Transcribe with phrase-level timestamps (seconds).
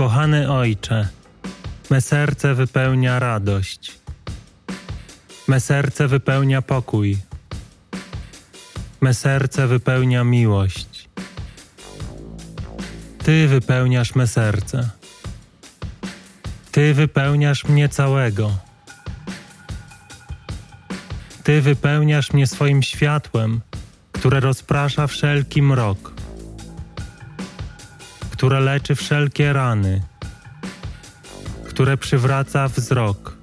[0.00, 1.08] Ukochany Ojcze,
[1.90, 3.98] me serce wypełnia radość.
[5.48, 7.18] Me serce wypełnia pokój.
[9.00, 11.08] Me serce wypełnia miłość.
[13.24, 14.90] Ty wypełniasz me serce.
[16.72, 18.58] Ty wypełniasz mnie całego.
[21.44, 23.60] Ty wypełniasz mnie swoim światłem,
[24.12, 26.12] które rozprasza wszelki mrok,
[28.40, 30.02] które leczy wszelkie rany,
[31.64, 33.36] które przywraca wzrok,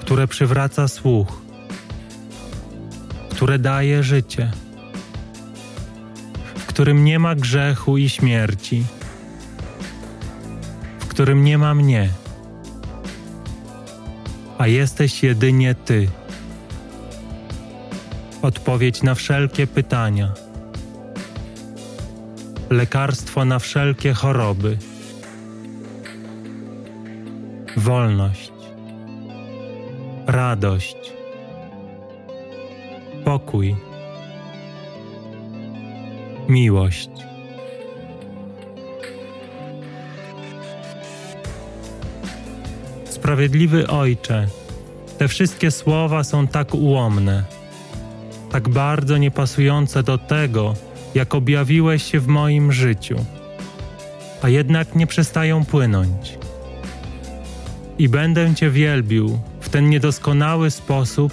[0.00, 1.42] które przywraca słuch,
[3.30, 4.50] które daje życie,
[6.54, 8.84] w którym nie ma grzechu i śmierci,
[10.98, 12.10] w którym nie ma mnie,
[14.58, 16.08] a jesteś jedynie Ty.
[18.42, 20.32] Odpowiedź na wszelkie pytania,
[22.70, 24.76] lekarstwo na wszelkie choroby,
[27.76, 28.52] wolność,
[30.26, 30.96] radość,
[33.24, 33.76] pokój,
[36.48, 37.10] miłość.
[43.04, 44.46] Sprawiedliwy Ojcze,
[45.18, 47.44] te wszystkie słowa są tak ułomne,
[48.50, 50.74] tak bardzo niepasujące do tego,
[51.14, 53.16] jak objawiłeś się w moim życiu,
[54.42, 56.38] a jednak nie przestają płynąć.
[57.98, 61.32] I będę Cię wielbił w ten niedoskonały sposób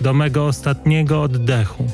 [0.00, 1.86] do mego ostatniego oddechu.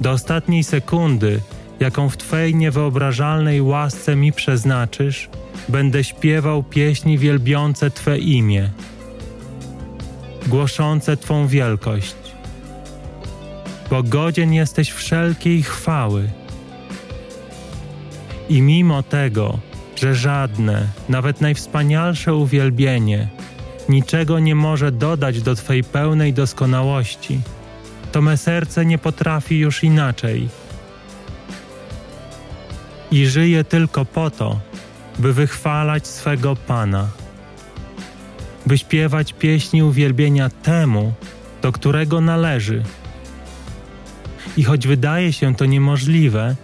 [0.00, 1.40] Do ostatniej sekundy,
[1.80, 5.28] jaką w Twej niewyobrażalnej łasce mi przeznaczysz,
[5.68, 8.70] będę śpiewał pieśni wielbiące Twe imię,
[10.46, 12.29] głoszące Twą wielkość.
[13.90, 16.30] Bo godzien jesteś wszelkiej chwały.
[18.48, 19.58] I mimo tego,
[19.96, 23.28] że żadne, nawet najwspanialsze uwielbienie,
[23.88, 27.40] niczego nie może dodać do Twej pełnej doskonałości,
[28.12, 30.48] to me serce nie potrafi już inaczej.
[33.10, 34.60] I żyje tylko po to,
[35.18, 37.08] by wychwalać swego Pana,
[38.66, 41.12] by śpiewać pieśni uwielbienia temu,
[41.62, 42.82] do którego należy.
[44.56, 46.56] I choć wydaje się to niemożliwe,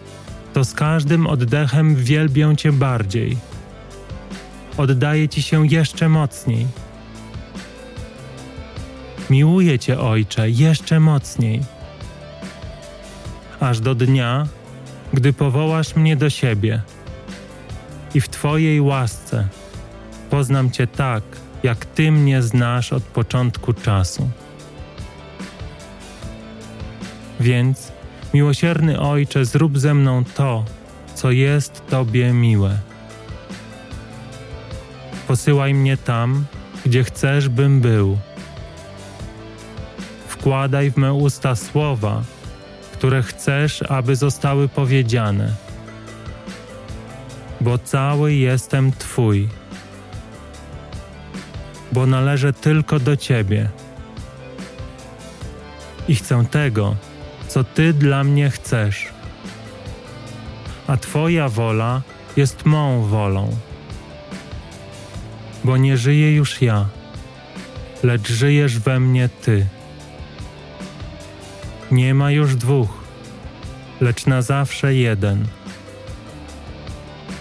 [0.52, 3.36] to z każdym oddechem wielbię Cię bardziej.
[4.76, 6.66] Oddaję Ci się jeszcze mocniej.
[9.30, 11.60] Miłuję Cię, Ojcze, jeszcze mocniej.
[13.60, 14.47] Aż do dnia,
[15.14, 16.82] gdy powołasz mnie do siebie
[18.14, 19.48] i w Twojej łasce
[20.30, 21.22] poznam Cię tak,
[21.62, 24.30] jak Ty mnie znasz od początku czasu.
[27.46, 27.92] Więc,
[28.34, 30.64] miłosierny Ojcze, zrób ze mną to,
[31.14, 32.78] co jest Tobie miłe.
[35.28, 36.44] Posyłaj mnie tam,
[36.86, 38.18] gdzie chcesz, bym był.
[40.28, 42.22] Wkładaj w me usta słowa,
[42.92, 45.54] które chcesz, aby zostały powiedziane,
[47.60, 49.48] bo cały jestem Twój,
[51.92, 53.68] bo należę tylko do Ciebie
[56.08, 56.96] i chcę tego,
[57.56, 59.08] co Ty dla mnie chcesz.
[60.86, 62.02] A Twoja wola
[62.36, 63.56] jest mą wolą.
[65.64, 66.88] Bo nie żyję już ja,
[68.02, 69.66] lecz żyjesz we mnie Ty.
[71.90, 73.04] Nie ma już dwóch,
[74.00, 75.46] lecz na zawsze jeden.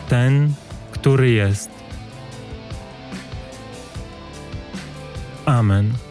[0.09, 0.53] Ten,
[0.91, 1.69] który jest.
[5.45, 6.04] Amen.